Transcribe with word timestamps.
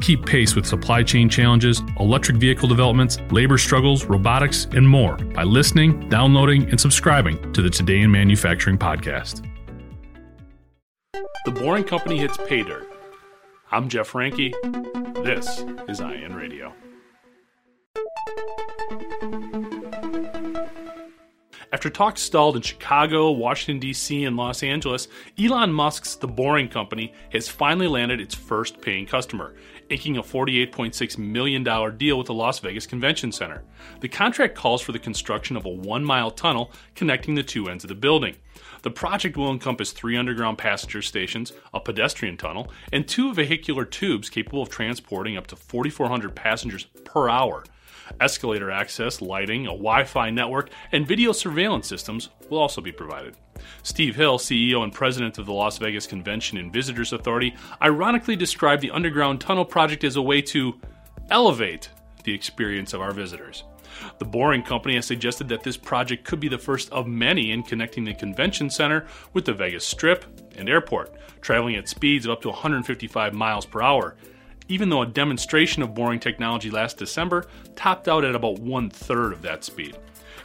Keep 0.00 0.26
pace 0.26 0.54
with 0.56 0.66
supply 0.66 1.02
chain 1.02 1.28
challenges, 1.28 1.82
electric 1.98 2.38
vehicle 2.38 2.68
developments, 2.68 3.18
labor 3.30 3.58
struggles, 3.58 4.06
robotics, 4.06 4.66
and 4.72 4.88
more 4.88 5.16
by 5.16 5.44
listening, 5.44 6.08
downloading, 6.08 6.68
and 6.70 6.80
subscribing 6.80 7.52
to 7.52 7.62
the 7.62 7.70
Today 7.70 8.00
in 8.00 8.10
Manufacturing 8.10 8.78
podcast. 8.78 9.46
The 11.44 11.50
Boring 11.50 11.84
Company 11.84 12.18
hits 12.18 12.36
pay 12.46 12.62
dirt. 12.62 12.86
I'm 13.70 13.88
Jeff 13.88 14.12
Reinke. 14.12 14.52
This 15.24 15.64
is 15.88 16.00
IEN 16.00 16.34
Radio. 16.34 16.74
After 21.72 21.88
talks 21.88 22.20
stalled 22.20 22.56
in 22.56 22.62
Chicago, 22.62 23.30
Washington, 23.30 23.78
D.C., 23.78 24.24
and 24.24 24.36
Los 24.36 24.64
Angeles, 24.64 25.06
Elon 25.38 25.72
Musk's 25.72 26.16
The 26.16 26.26
Boring 26.26 26.68
Company 26.68 27.14
has 27.32 27.48
finally 27.48 27.86
landed 27.86 28.20
its 28.20 28.34
first 28.34 28.80
paying 28.80 29.06
customer, 29.06 29.54
inking 29.88 30.16
a 30.16 30.22
$48.6 30.22 31.16
million 31.18 31.62
deal 31.96 32.18
with 32.18 32.26
the 32.26 32.34
Las 32.34 32.58
Vegas 32.58 32.88
Convention 32.88 33.30
Center. 33.30 33.62
The 34.00 34.08
contract 34.08 34.56
calls 34.56 34.82
for 34.82 34.90
the 34.90 34.98
construction 34.98 35.56
of 35.56 35.64
a 35.64 35.68
one 35.68 36.04
mile 36.04 36.32
tunnel 36.32 36.72
connecting 36.96 37.36
the 37.36 37.44
two 37.44 37.68
ends 37.68 37.84
of 37.84 37.88
the 37.88 37.94
building. 37.94 38.34
The 38.82 38.90
project 38.90 39.36
will 39.36 39.52
encompass 39.52 39.92
three 39.92 40.16
underground 40.16 40.58
passenger 40.58 41.02
stations, 41.02 41.52
a 41.72 41.78
pedestrian 41.78 42.36
tunnel, 42.36 42.72
and 42.92 43.06
two 43.06 43.32
vehicular 43.32 43.84
tubes 43.84 44.28
capable 44.28 44.62
of 44.62 44.70
transporting 44.70 45.36
up 45.36 45.46
to 45.46 45.56
4,400 45.56 46.34
passengers 46.34 46.88
per 47.04 47.28
hour. 47.28 47.62
Escalator 48.20 48.70
access, 48.70 49.20
lighting, 49.20 49.66
a 49.66 49.70
Wi 49.70 50.04
Fi 50.04 50.30
network, 50.30 50.70
and 50.92 51.06
video 51.06 51.32
surveillance 51.32 51.88
systems 51.88 52.30
will 52.48 52.58
also 52.58 52.80
be 52.80 52.92
provided. 52.92 53.36
Steve 53.82 54.16
Hill, 54.16 54.38
CEO 54.38 54.82
and 54.82 54.92
president 54.92 55.38
of 55.38 55.46
the 55.46 55.52
Las 55.52 55.78
Vegas 55.78 56.06
Convention 56.06 56.58
and 56.58 56.72
Visitors 56.72 57.12
Authority, 57.12 57.54
ironically 57.82 58.36
described 58.36 58.82
the 58.82 58.90
underground 58.90 59.40
tunnel 59.40 59.64
project 59.64 60.04
as 60.04 60.16
a 60.16 60.22
way 60.22 60.42
to 60.42 60.78
elevate 61.30 61.90
the 62.24 62.34
experience 62.34 62.92
of 62.92 63.00
our 63.00 63.12
visitors. 63.12 63.64
The 64.18 64.24
Boring 64.24 64.62
Company 64.62 64.94
has 64.94 65.06
suggested 65.06 65.48
that 65.48 65.62
this 65.62 65.76
project 65.76 66.24
could 66.24 66.40
be 66.40 66.48
the 66.48 66.58
first 66.58 66.90
of 66.92 67.06
many 67.06 67.50
in 67.50 67.62
connecting 67.62 68.04
the 68.04 68.14
convention 68.14 68.70
center 68.70 69.06
with 69.32 69.44
the 69.44 69.52
Vegas 69.52 69.84
Strip 69.86 70.24
and 70.56 70.68
airport, 70.68 71.12
traveling 71.40 71.76
at 71.76 71.88
speeds 71.88 72.24
of 72.24 72.32
up 72.32 72.42
to 72.42 72.48
155 72.48 73.34
miles 73.34 73.66
per 73.66 73.82
hour 73.82 74.16
even 74.70 74.88
though 74.88 75.02
a 75.02 75.06
demonstration 75.06 75.82
of 75.82 75.94
boring 75.94 76.20
technology 76.20 76.70
last 76.70 76.96
December 76.96 77.46
topped 77.74 78.08
out 78.08 78.24
at 78.24 78.34
about 78.34 78.60
one 78.60 78.88
third 78.88 79.32
of 79.32 79.42
that 79.42 79.64
speed. 79.64 79.96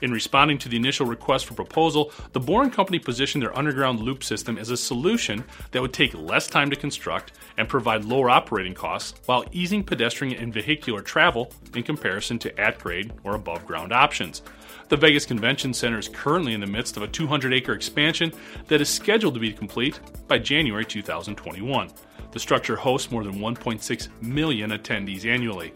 In 0.00 0.10
responding 0.10 0.58
to 0.58 0.68
the 0.68 0.76
initial 0.76 1.06
request 1.06 1.46
for 1.46 1.54
proposal, 1.54 2.12
the 2.32 2.40
Boring 2.40 2.70
Company 2.70 2.98
positioned 2.98 3.42
their 3.42 3.56
underground 3.56 4.00
loop 4.00 4.24
system 4.24 4.58
as 4.58 4.70
a 4.70 4.76
solution 4.76 5.44
that 5.70 5.80
would 5.80 5.92
take 5.92 6.14
less 6.14 6.46
time 6.46 6.68
to 6.70 6.76
construct 6.76 7.32
and 7.56 7.68
provide 7.68 8.04
lower 8.04 8.28
operating 8.28 8.74
costs 8.74 9.18
while 9.26 9.44
easing 9.52 9.84
pedestrian 9.84 10.36
and 10.36 10.52
vehicular 10.52 11.00
travel 11.00 11.52
in 11.74 11.82
comparison 11.82 12.38
to 12.40 12.60
at 12.60 12.78
grade 12.78 13.12
or 13.22 13.34
above 13.34 13.64
ground 13.66 13.92
options. 13.92 14.42
The 14.88 14.96
Vegas 14.96 15.24
Convention 15.24 15.72
Center 15.72 15.98
is 15.98 16.08
currently 16.08 16.54
in 16.54 16.60
the 16.60 16.66
midst 16.66 16.96
of 16.96 17.02
a 17.02 17.08
200 17.08 17.54
acre 17.54 17.72
expansion 17.72 18.32
that 18.66 18.80
is 18.80 18.88
scheduled 18.88 19.34
to 19.34 19.40
be 19.40 19.52
complete 19.52 20.00
by 20.28 20.38
January 20.38 20.84
2021. 20.84 21.90
The 22.34 22.40
structure 22.40 22.74
hosts 22.74 23.12
more 23.12 23.22
than 23.22 23.38
1.6 23.38 24.08
million 24.20 24.70
attendees 24.72 25.24
annually. 25.24 25.72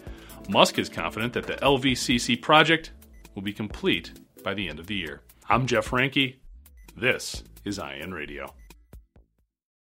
Musk 0.49 0.81
is 0.81 0.89
confident 0.89 1.33
that 1.35 1.47
the 1.47 1.55
LVCC 1.55 2.43
project 2.43 2.91
will 3.37 3.43
be 3.43 3.53
complete 3.53 4.19
by 4.43 4.55
the 4.55 4.69
end 4.69 4.81
of 4.81 4.89
the 4.89 4.97
year. 4.97 5.23
I'm 5.49 5.69
Jeff 5.69 5.91
Reinke. 5.91 6.35
This 6.97 7.45
is 7.65 7.79
IEN 7.79 8.13
Radio. 8.13 8.53